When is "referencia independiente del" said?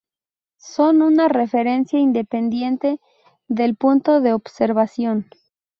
1.27-3.75